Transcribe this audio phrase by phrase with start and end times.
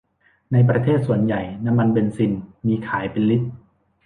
[0.51, 2.31] ในประเทศส่วนใหญ่น้ำมันเบนซิน
[2.67, 3.47] มีขายเป็นลิตร